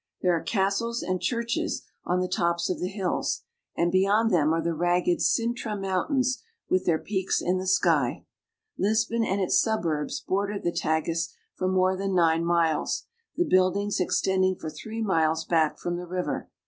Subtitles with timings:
[0.23, 3.43] There are castles and churches on the tops of the hills,
[3.77, 8.25] and beyond them are the ragged Cintra Mountains, with their peaks in the sky.
[8.79, 13.03] Lisbon and its suburbs border the Tagus for more than nine miles,
[13.35, 15.83] the buildings extending for three miles back Lisbon.
[15.83, 16.49] from the river.